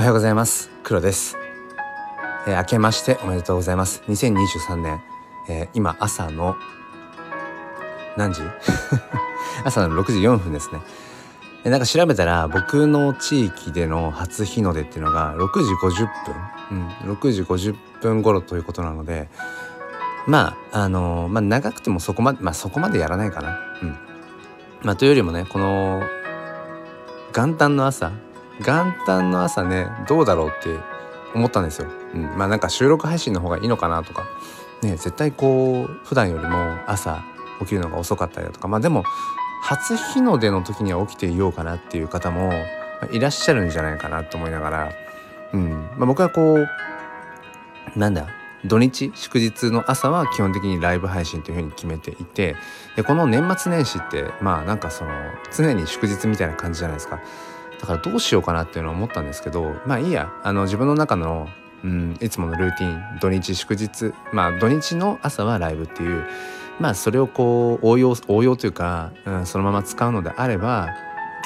[0.00, 0.70] おはようございます。
[0.82, 1.36] 黒です、
[2.48, 4.02] えー、明けましておめでとうございます。
[4.08, 5.02] 2023年、
[5.46, 6.56] えー、今朝の
[8.16, 8.40] 何時？
[9.62, 10.80] 朝の6時4分ですね。
[11.64, 16.08] えなんか調べたら僕の地域での初日の出っていうのが6時50
[16.70, 19.28] 分、うん、6時50分頃ということなので
[20.26, 23.58] まああのー、まあ長くてもそこまでまあそこまでやらないかな。
[23.82, 23.98] うん。
[24.82, 26.02] まあというよりもねこの
[27.34, 28.12] 元旦の朝
[28.60, 30.78] 元旦の朝ねどうだろうって
[31.34, 31.88] 思ったんですよ。
[32.14, 34.26] うん、まあなんか収録配信の方がいいのかなとか。
[34.82, 37.22] ね絶対こう普段よりも朝
[37.60, 38.68] 起きるのが遅かったりだとか。
[38.68, 39.04] まあでも
[39.62, 42.50] 初日の出の時には起きていようかなっていう方も
[43.12, 44.92] いらっしゃるんじゃないかなと思いながら、
[45.52, 45.70] うん。
[45.96, 46.66] まあ、僕はこう
[47.98, 48.28] なんだ
[48.64, 52.56] 土日祝日の朝は基本的にライブ配信というふうに決めていて。
[52.96, 55.10] でこの年末年始ってまあなんかその
[55.54, 57.20] 常に祝日みたいな感じじゃないですか。
[57.80, 60.32] だからどうしようかなっていうのを思ったんですけどまあいいや。
[60.42, 61.48] あの自分の中の、
[61.82, 66.24] うん、いつものルーティン土日祝日まあ土日の朝はライブっていう
[66.78, 70.88] まあそれをこう応用応用というか、うん、そのまま使うのであれば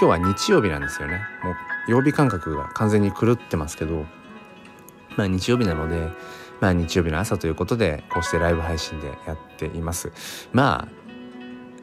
[0.01, 1.21] 今日は日曜日なんですよね。
[1.45, 4.05] もう曜日感覚が完全に狂ってますけど
[5.17, 6.09] まあ日曜日なので
[6.61, 10.11] まあ日曜日の朝ということでこうしてライブ配信でやっています。
[10.53, 11.05] まあ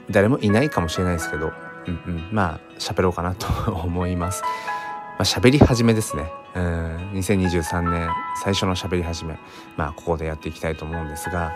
[0.09, 1.53] 誰もいないかもしれないですけど
[1.87, 4.43] うん、まあ喋ろうかなと 思います。
[4.43, 6.31] まあ、喋り始めですね。
[6.55, 8.09] うん、2023年
[8.43, 9.37] 最初の喋り始め、
[9.77, 11.53] まあここでやっていきたいと思うんですが、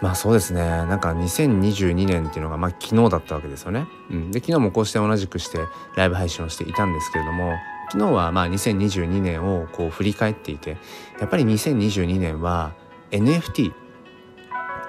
[0.00, 0.62] まあそうですね。
[0.62, 3.86] なんか2022年っていうのがまあ昨日だったわけですよね。
[4.10, 5.58] うん、で昨日もこうして同じくして
[5.96, 7.54] ライブ配信をしていたんですけれども、
[7.90, 10.76] 昨日はまあ2022年をこう振り返っていて、
[11.20, 12.74] やっぱり2022年は
[13.10, 13.72] NFT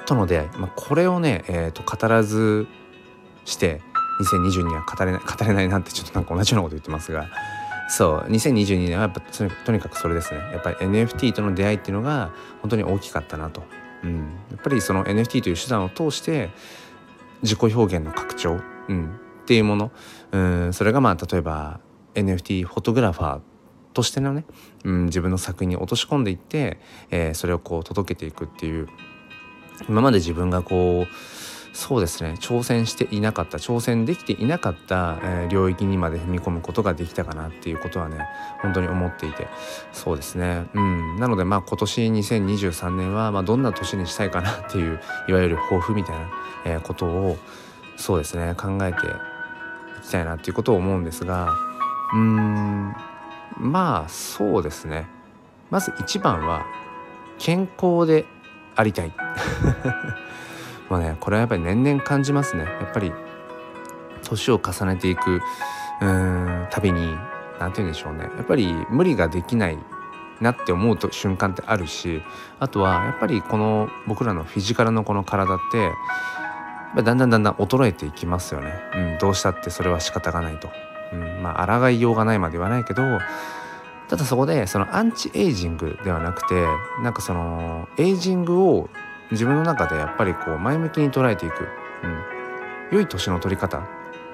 [0.05, 2.67] との出会い、まあ、これをね、えー、と語らず
[3.45, 3.81] して
[4.20, 7.30] 2022年は語れない語れないなってちょっとなんか同じようなこと言ってますが。
[7.92, 10.39] そう2022年はやっぱとにかくそれですね。
[10.52, 13.64] やっぱり NFT との出会いっていうのが本当に大きかったなと、
[14.04, 14.17] うん、
[14.52, 16.52] やっぱりその NFT という手段を通して
[17.42, 19.92] 自己表現の拡張、うん、っていうもの、
[20.32, 21.80] うん、それがまあ例えば
[22.14, 23.39] NFT フォトグラファー
[23.93, 24.45] としてのね、
[24.83, 26.80] うん、自分の作品に落とし込んでいって、
[27.10, 28.88] えー、それをこう届けていくっていう
[29.88, 31.14] 今まで自分がこう
[31.73, 32.35] そうですね。
[32.39, 38.25] 挑戦していなかった挑戦できていなかった、え、領域にまで踏み込むことができたかなっていうことはね
[38.61, 39.47] 本当に思っていて。
[39.93, 40.65] そうですね。
[40.73, 41.15] うん。
[41.17, 46.30] なのでまあ今年2023年は、ま、どんな年にしたいかなっていういわゆる抱負みたいな、
[46.65, 47.37] え、ことを
[47.97, 49.01] そうですね考えてい
[50.01, 51.53] きたいなっていうことを思うんですが
[52.13, 52.93] うん。
[53.57, 55.07] まあそうですね。
[55.69, 56.65] まず一番は
[57.37, 58.25] 健康で
[58.75, 59.13] ありたい。
[60.89, 62.64] まあねこれはやっぱり年々感じますね。
[62.64, 63.11] やっぱり
[64.23, 65.42] 年を重ねていく
[66.02, 67.16] うんたびに
[67.60, 68.23] 何て言うんでしょうね。
[68.23, 69.78] やっぱり無理ができない
[70.42, 72.22] なって思うと瞬間ってあるし
[72.60, 75.92] あとはやっぱりこの僕らのフィジカルのこの体って
[76.95, 80.70] だんだんだんだん衰えていきますよね、うん、どうしたってそれは仕方がないと、
[81.14, 83.04] うん、まあ抗いようがないまではないけど
[84.08, 86.66] ただそこでそのアンチエイジングではなくて
[87.04, 88.89] なんかそのエイジングを
[89.32, 91.67] 自分の中でやっぱりこう前向きに捉えていく、
[92.04, 93.82] うん、良い年の取り方っ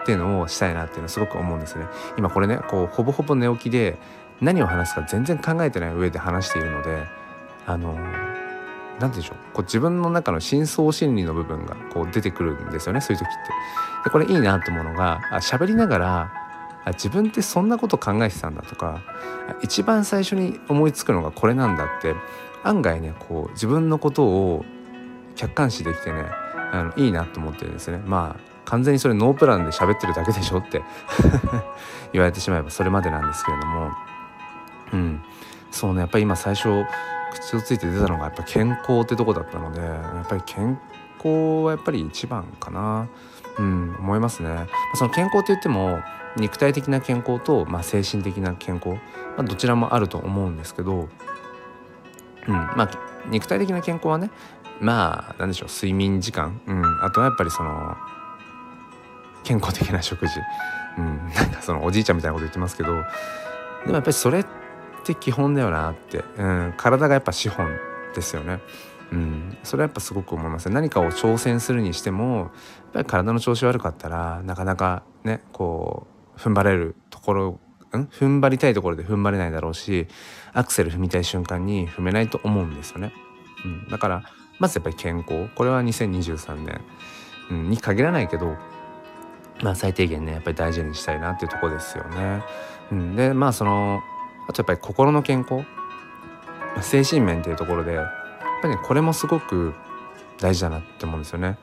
[0.06, 1.86] ていうのをしたいなっていうのはすごく思うんですね。
[2.18, 3.98] 今これねこうほぼほぼ寝起きで
[4.42, 7.04] 何を話すか全然考えてない上で話しているので
[7.66, 8.06] あの何て
[9.00, 13.36] 言うんでしょうこう自分の中の深層心理の部分がこう出てくるんですよねそういう時って。
[14.06, 16.34] でこれいいなと思うのが喋りながら
[16.94, 19.02] 自分ってそんなこと考えてたんだとか
[19.64, 22.14] 一番最初に思いつくのがこれなんだって
[22.64, 24.66] 案外ねこう自分のことを
[25.36, 26.26] 客観視できてね
[26.72, 28.02] あのいいなと思ってるんですね。
[28.06, 30.82] まあ完全にそれノープランで喋ってるだけでしょって
[32.14, 33.92] 言われてしまえばそれまでなんですけれども。
[34.94, 35.24] うん。
[35.72, 36.86] そうねやっぱり今最初
[37.34, 40.80] 口をついて出たのがやっぱ健康ってとこだったのでやっぱり健
[41.18, 43.08] 康はやっぱり一番かな。
[43.58, 44.68] うん思いますね。
[44.96, 46.00] その健康って言っても
[46.36, 49.00] 肉体的な健康と、まあ、精神的な健康、ま
[49.40, 51.08] あ、どちらもあると思うんですけど、
[52.48, 52.90] うんまあ、
[53.30, 54.32] 肉体的な健康はね
[54.82, 57.96] まあ何でしょう睡眠時間、うん、あとはやっぱりその
[59.44, 60.34] 健康的な食事、
[60.98, 63.04] うん、なんかそのおじいちゃんみたいなこと言ってますけど。
[63.84, 64.46] でもやっぱりそれっ
[65.04, 67.70] て基本だよなって、うん、体がやっぱ資本
[68.16, 68.60] ですよね。
[69.12, 70.72] うん、それはやっぱすごく思います。
[70.72, 72.50] 何かを挑戦するにしてもやっ
[72.94, 77.60] ぱり体の調子悪かったらなかなかねこう踏ん張れるところ
[77.96, 78.06] ん？
[78.06, 80.08] 踏ん張りたいところで踏ん張れないだろうし
[80.54, 83.14] アクセル踏みたい瞬間に踏めないと思うんですよね。
[83.64, 84.24] うん、だから
[84.60, 86.82] まずやっぱり健康これは2023年、
[87.52, 88.56] うん、に限らないけど
[89.62, 92.44] まあ最低限ねやっぱり大事にしたいなっていうとこですよね。
[92.92, 94.02] うん、でまあその
[94.48, 95.66] あとやっぱり心の健康
[96.82, 98.06] 精神面っていうところでやっ
[98.62, 99.74] ぱりねこれもすごく
[100.40, 101.58] 大事だなって思うんですよね。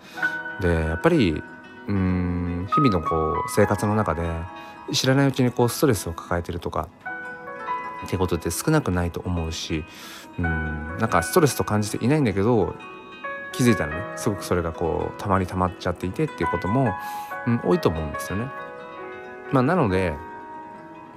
[0.61, 1.43] でやっぱり
[1.89, 4.23] うん日々のこう生活の中で
[4.93, 6.89] 知らないうちにこうストレスを抱えてるとか
[8.07, 9.85] ってことって少なくないと思うし
[10.39, 10.45] うん
[10.99, 12.75] なんかストレスと感じていないんだけど
[13.53, 16.93] 気づいたらねすごくそれがこうたまりたまっちゃっていてっていうことも、
[17.47, 18.47] うん、多いと思うんですよね。
[19.51, 20.15] まあ、なので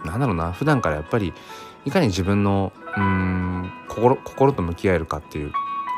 [0.04, 1.34] なんだろうな普段からやっぱり
[1.86, 5.52] いかに自分のうん心心と向き合えるかっていう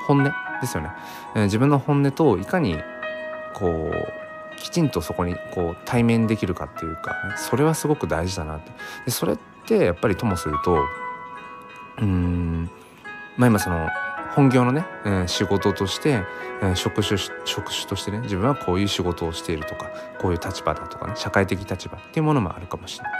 [0.07, 0.23] 本音
[0.61, 0.91] ですよね、
[1.35, 2.77] えー、自分の本音といかに
[3.53, 8.71] こうきちんとそこにこう対面できるかっていうか、ね、それはすごく大事だなって
[9.05, 9.37] でそれ
[9.67, 10.79] てやっぱりともすると
[12.01, 12.69] うん
[13.37, 13.89] まあ今その
[14.35, 16.23] 本業のね、えー、仕事として、
[16.61, 23.13] えー、職種職種としてね自分はこういう仕事をしているとかこういう立場だとかね社会的立場っていうものもあるかもしれない。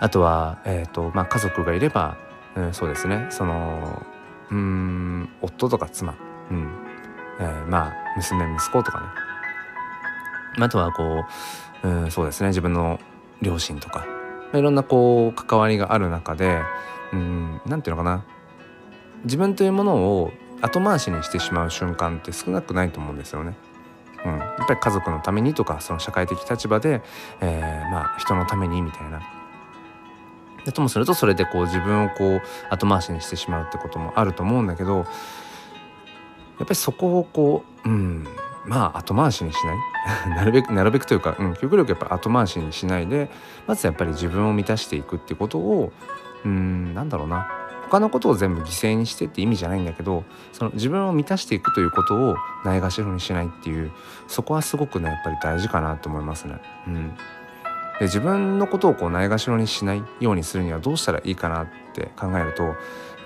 [0.00, 2.16] あとは、えーとまあ、家族がいれば、
[2.56, 4.04] うん、そうですねその
[4.50, 6.16] うん夫とか妻、
[6.50, 6.68] うん
[7.38, 9.06] えー、まあ娘息子とかね。
[10.60, 11.24] あとはこ
[11.82, 13.00] う、うん、そうですね自分の
[13.42, 14.06] 両親とか
[14.52, 16.60] いろんなこう関わりがある中で
[17.12, 18.24] 何て言うのかな
[19.24, 23.54] 自分というものを後回しにしてしまう瞬間って少なくないと思うんですよね。
[24.24, 27.02] うん、やっぱり家族のためにとかその社会的立場で、
[27.40, 29.20] えー、まあ人のためにみたいな。
[30.64, 35.06] でともするとそれでこう自分をこう後回しにしてしまうってこともあると思うんだけどやっ
[36.60, 38.26] ぱりそこをこううん
[38.66, 40.30] まあ後回しにしない？
[40.36, 43.30] なるべくなるべくというか、うん、極力やっぱ後回しにしないで
[43.66, 45.92] まずやっぱり自分を満たしていくってことを
[46.44, 47.48] うんなんだろうな。
[47.90, 53.92] 他のことを全部犠牲にしてって意味じゃないんだけどその自分を満たしていくということをないがしろにしないっていう
[54.26, 56.60] そこはすごくねやっぱり大事かなと思いますね。
[56.88, 62.74] うん、で自分のことをこうないがしろにしないようにするにはどうしたらいいかなって考えるとやっ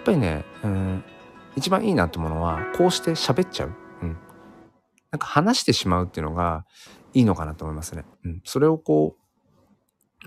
[0.05, 1.05] ぱりね、うん、
[1.56, 3.73] 一番いいなと思うのはこうして喋っちゃう、
[5.11, 6.65] なんか話してしまうっていうのが
[7.15, 8.05] いいのかなと思いますね。
[8.25, 9.29] うん、それをこう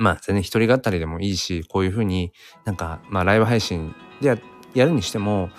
[0.02, 2.32] まあ全然一人語りでもいいしこういうふうに
[2.66, 4.42] なんかまあライブ配信で
[4.74, 5.50] やるにしても、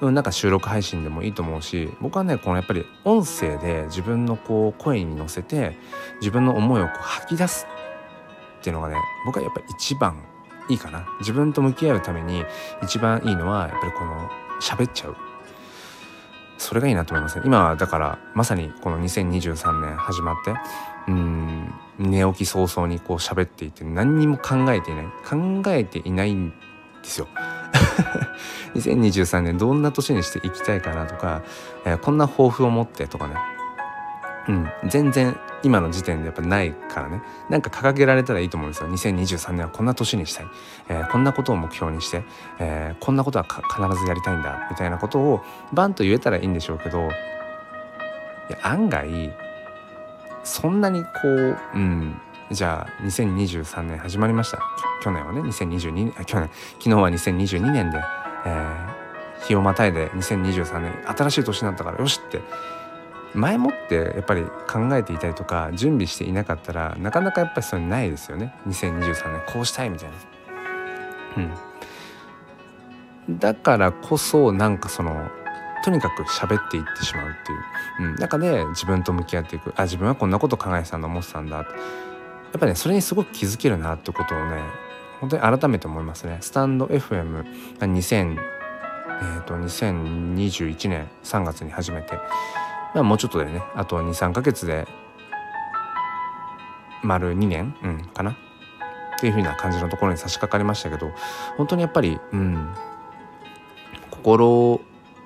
[0.00, 5.76] うん、なんか収録配信でもいいと思うし僕はねこのやっぱり音声で自分のこう声に乗せて
[6.20, 7.66] 自分の思いをこう吐き出す
[8.60, 8.96] っていうのがね
[9.26, 10.24] 僕はやっぱ一番
[10.68, 11.06] いいかな。
[11.20, 12.44] 自分と向き合うために
[12.82, 14.30] 一番いいのはやっぱりこの
[14.60, 15.31] 喋っちゃう。
[16.62, 20.54] それがいいなと思いますね今はだからまさにこの2023年始まって
[21.08, 25.06] うん寝起き早々にこう喋っていて何にも考えていない。
[25.28, 26.54] 考えていないんで
[27.04, 27.28] すよ。
[28.74, 31.42] 2023年どんな年にしていきたいかなとか、
[31.84, 33.34] えー、こんな抱負を持ってとかね。
[34.48, 34.68] うん。
[34.88, 37.22] 全然今の時点でやっぱないからね。
[37.48, 38.88] なんか掲げられたらいいと思うんですよ。
[38.90, 40.46] 2023年はこんな年にしたい、
[40.88, 42.24] えー、こんなことを目標にして、
[42.58, 45.42] えー、こんなことは必ずやりたいんだみたいなことを
[45.72, 47.08] バンと言えたらいいんでしょうけど
[48.48, 49.32] いや案外
[50.44, 52.20] そんなにこううん。
[52.50, 54.58] じゃあ2023年始まりました。
[55.02, 56.50] 去年はね2022年去年。
[56.78, 58.02] 昨日は2022年で、
[58.44, 62.42] えー、日をまたいで2023年新しい年になったからよしって
[63.34, 68.54] 前もってやっぱり考えていたりとか準備していなかったらなかなかやっぱりそれないですよね。
[68.68, 70.14] 2023年こうしたいみたいな。
[73.28, 75.30] うん、だからこそなんかその
[75.84, 79.72] とにかく喋っていってしまうっていう、うん、中で自分と向き合っていく。
[79.76, 81.56] あ自分はこんなこと考えてたんだ思ってたんだ。
[81.56, 84.60] やっぱねそれにすごく気づけるなってことをね
[85.20, 86.38] 本当に改めて思いますね。
[86.40, 88.36] スタンド FM2000
[89.22, 92.18] えーと、2021年3月に始めて、
[92.94, 93.62] まあ、もうちょっとでね。
[93.74, 94.86] あと23ヶ月で
[97.02, 98.32] 丸2年、うん、かな。
[98.32, 98.34] っ
[99.20, 101.12] ていう風な感じのところに差し掛かりましたけど
[101.56, 102.74] 本当にやっぱり、うん、
[104.10, 104.80] 心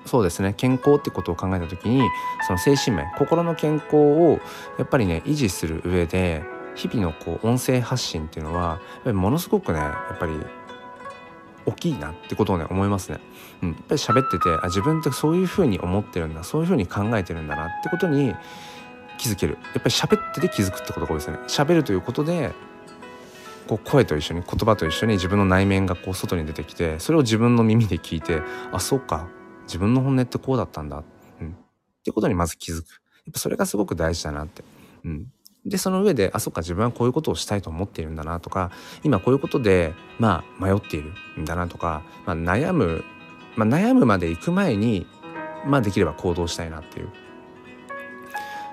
[0.05, 0.53] そうですね。
[0.53, 2.03] 健康ってことを考えた時に
[2.45, 4.39] その精神面心の健康を
[4.77, 6.43] やっぱりね維持する上で
[6.75, 10.33] 日々のこう音声発信っていうのはものすごくねやっぱり
[11.67, 13.19] 大きいなってことをね思いますね。
[13.61, 18.33] うん、やっぱり喋っててあ自分ってそういうふうに思ってるんだそういうふうに考えてるんだなってことに
[19.17, 19.57] 気づける。
[19.73, 21.37] やっぱり喋ってて気づくってことが多いですね。
[21.47, 22.53] 喋るということで
[23.67, 29.27] こう声と一緒に言葉と一緒に自分の内面がこう外に出てきてそれを自分の耳で聞いてあそうか
[29.63, 31.03] 自分の本音ってこうだったんだ、
[31.41, 31.53] うん、っ
[32.03, 33.01] てことにまず気づく。
[33.25, 34.63] やっぱそれがすごく大事だなって、
[35.03, 35.27] うん、
[35.67, 38.71] でその上であそっか自分はこういうことをしたいと思っているんだなとか
[39.03, 43.03] 今こういうことでまあ迷っているんだなとか、まあ、悩む、
[43.55, 45.05] まあ、悩むまで行く前に
[45.65, 47.09] まあできれば行動したいなっていう。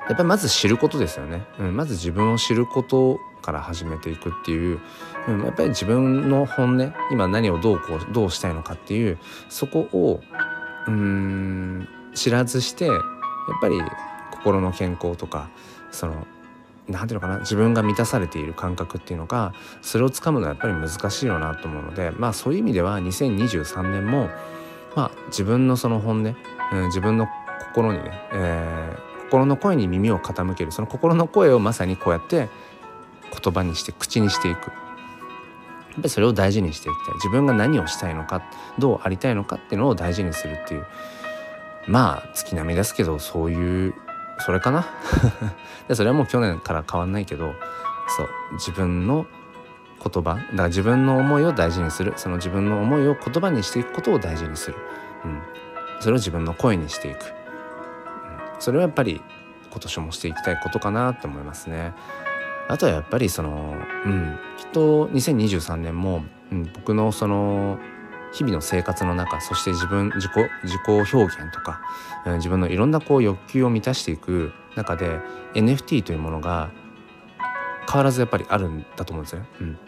[0.07, 4.79] やっぱりまず知ることですよね、うん、まず自分を知ることから始めていくっていう、
[5.29, 10.21] うん、やっぱり自分の本音今何をどうこうどうしたいのかっていうそこを
[10.87, 12.97] うん知らずしてやっ
[13.63, 13.81] ぱり
[14.31, 15.49] 心の健康とか
[15.91, 16.27] その
[16.89, 24.29] 何ていうのかな自分が満たされている感覚っていうのがそれをつかむのはやっぱり難しいよなと思うのでまあそういう意味では2023年も
[24.95, 26.37] まあ自分のその本音、
[26.73, 27.27] うん、自分の
[27.75, 32.49] 心にね、えー、心の声に耳を傾けるその心の声をまさにこうやって
[33.43, 34.69] 言葉にして口にしていく。
[34.69, 37.15] やっぱりそれを大事にしていきたい。
[37.15, 38.43] 自分が何をしたいのか
[38.79, 40.87] どうありたいのかっていうのを大事にするっていう。
[41.87, 43.95] まあ月並みですけどそういう
[44.39, 44.87] それかな？
[45.89, 47.55] でそれはもう去年から変わんないけど
[48.09, 49.27] そう自分の
[50.03, 52.13] 言葉だから自分の思いを大事にする。
[52.17, 54.77] その自分の思いを言葉にしていくことを大事にする、
[55.25, 55.41] うん、
[56.01, 59.23] それを自分の声にしていく、うん、それはやっぱり
[59.71, 61.95] 今年もしていきたいことかなって思いますね。
[62.69, 64.39] あとはやっぱりそのうん。
[64.59, 67.79] きっと2023年も、うん、僕のその
[68.35, 70.33] 日々の生活の中そして自分自己
[70.65, 71.81] 自己表現とか、
[72.27, 75.21] うん、自分のいろんなこう欲求を満たしていく中で
[75.55, 76.71] NFT というものが
[77.89, 79.43] 変わらずやっぱりあるんだと思うんですよ。
[79.61, 79.79] うん、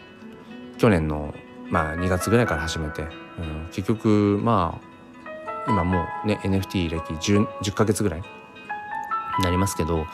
[0.77, 1.33] 去年の
[1.69, 3.09] まあ2月ぐらいから始めて、うん、
[3.71, 4.87] 結局まあ
[5.67, 8.23] 今もうね NFT 歴 10, 10ヶ月ぐらい
[9.43, 10.07] なりますけど、ま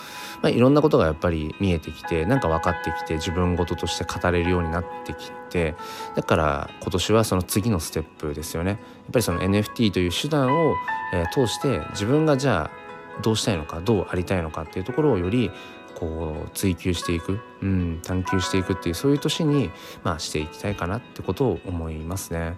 [0.43, 5.75] あ、いろんなことがやっぱり見えてきてなんか分かってきて自分事として語れるようになってきて
[6.15, 8.79] だから今年はその次のステップですよねやっ
[9.11, 10.75] ぱりその NFT という手段を、
[11.13, 15.51] えー、通して自分がじゃあどうしたいのかどうありたいのかっていうところをより
[15.95, 19.69] こう追求していく、うん、探求していくっていうそういう年に、
[20.03, 22.55] まあ、していきたいかなってことを思いますね。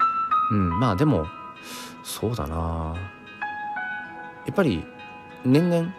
[0.52, 1.28] うん、まあでも
[2.04, 2.96] そうだな
[4.46, 4.86] やっぱり
[5.44, 5.94] 年々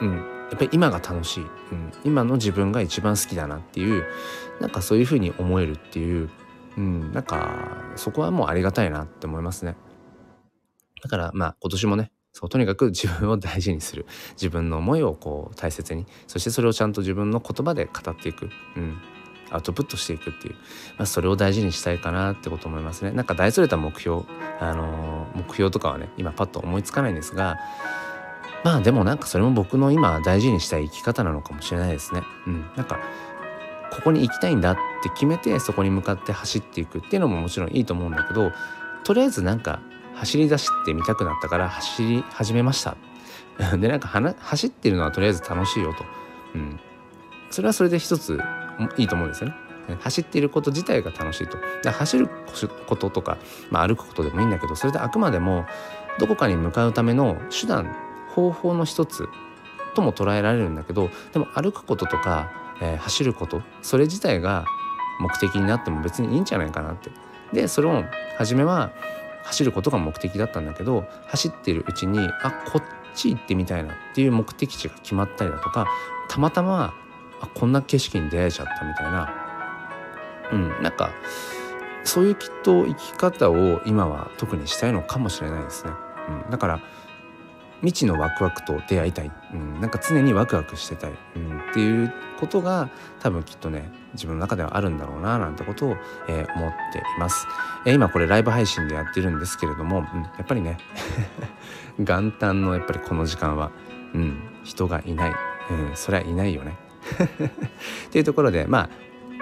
[0.00, 0.22] うん、や
[0.54, 4.04] っぱり今が楽しい、うん、今の自分が一番好きだなっていう
[4.60, 6.30] なんかそういうふうに思えるっていう、
[6.76, 9.76] うん、なんかそこはもうありがたいなって思いますね。
[11.02, 14.06] だからまあ今年もねそうとにかく 自分を大事にする。
[14.32, 16.06] 自分の思いをこう大切に。
[16.26, 18.98] そしてそれをちゃんと自分の言葉で語っていく、うん、
[19.50, 20.54] アウトプットしていくっていう、
[20.96, 23.10] まあ、それを大事にしたいかなってこと思いますね。
[23.10, 24.22] なんか大それた目標、
[24.60, 27.58] あのー、目標とかはね今パッと思いつかないんですが
[28.62, 32.22] まあでもなんかそれも僕の今大事にしたい生き方なのかもしれないですね。
[32.46, 32.98] うん、なんか
[33.90, 38.52] ここに行きたいんだって決めてそこに向かって走っていくっていうのももちろんいいと思うんだけど
[39.04, 39.80] とりあえずなんか
[40.14, 42.96] 走り出してみたくなったから走り始めました。
[43.78, 46.04] でなんか走ってるのはとりあえず楽しいよと。
[46.54, 46.80] うん、
[47.50, 48.40] それはそれで一つ
[48.96, 49.56] いいと思うんですよね。
[50.00, 51.58] 走っていること自体が楽しいと。
[51.90, 52.28] 走る
[52.86, 53.38] こととか、
[53.70, 55.66] まあ、歩くことでもいいんだけどそれであくまでも
[56.18, 57.94] どこかに向かうための手段
[58.34, 59.28] 方法の一つ
[59.94, 64.64] とも捉えられるんだけどでも歩くこととか、えー、走ることそれ自体が
[65.20, 67.10] 目的になっても別にいいんじゃないかなって。
[67.52, 68.04] でそれを
[68.38, 68.92] 初めは
[69.42, 72.82] 走ることが目的だったんだけど走ってるうちにあこっ
[73.14, 75.86] ち行ってみたいなっていう目的地が決まったりだとか
[76.28, 76.94] たまたま
[77.40, 79.34] あこんな景色に出会えちゃったみたいな
[80.52, 81.10] うんなんか
[82.04, 85.92] そういうきっと生き方を今は特にしたいのかもしれないですね。
[86.44, 86.80] うん、だから
[87.80, 95.96] 未知のワクワクと出会いたい、うん、なんか常にワクワクしてたい、うん、っていうことが多分きっとね自分の中ではあるんだろうななんてことを、
[96.28, 97.46] えー、思っています、
[97.86, 100.78] えー、今これライブ配信でやってるんですけれども、うん、やっぱりね
[101.98, 103.70] 元旦のやっぱりこの時間は、
[104.14, 105.34] うん、人がいない、
[105.70, 106.76] うん、そりゃいないよね。
[108.06, 108.90] っていうところでまあ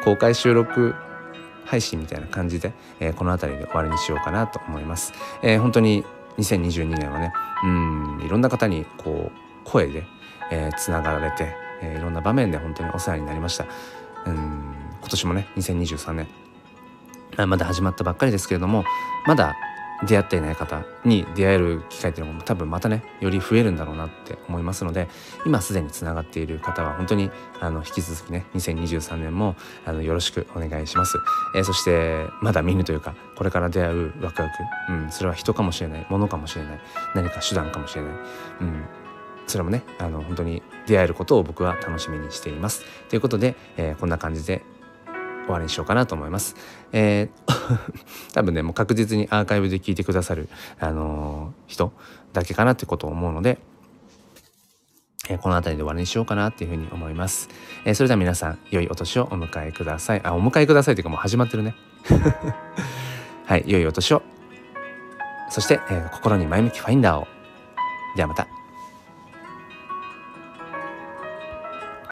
[0.05, 0.95] 公開収録
[1.65, 5.13] 配信みたいな感じで、えー、この辺りで終わりにしようかなと思います。
[5.43, 6.05] えー、本当に
[6.39, 7.33] 2022年はね
[7.65, 10.05] うんいろんな方にこう声で
[10.79, 13.67] つな、えー、がられて、えー、いろんな場面で本当にお世話になりました。
[14.27, 16.27] うん今年もね2023年
[17.49, 18.85] まだ始まったばっかりですけれども
[19.27, 19.57] まだ
[20.07, 25.09] 出会っていない方に出会える機会っていうのも多分またねより増えるんだろうなって思いますので
[25.45, 31.19] 今すでにつながっている方は本当にあの引き続きね2023年もあのよろしくお願いします、
[31.55, 36.81] えー、そしてまだ見ぬというかこれから出会うワクワク、うん、それは人かもしれないものかもしれない
[37.15, 38.13] 何か手段かもしれない、
[38.61, 38.85] うん、
[39.49, 42.85] それもねあの本当に出会えることを僕は楽しみにしています。
[43.09, 44.63] ということで、えー、こんな感じで
[45.49, 46.57] 終わりにしようかなと思います。
[46.93, 47.79] えー、
[48.35, 51.93] 多分ねもう確実にアーカイブで聞いてくださる、あのー、人
[52.33, 53.59] だけかなってことを思うので、
[55.29, 57.49] えー、この辺りで終わりにしようかなっていうふうに思います。
[57.85, 60.21] えそれでは皆さん良いお年をお迎えください。
[60.25, 61.75] あお迎えくださいというかもう始まってるね。
[63.47, 64.23] はい良いお年を。
[65.51, 67.27] そして、え心に前向きファインダーを。
[68.17, 68.58] ではまた。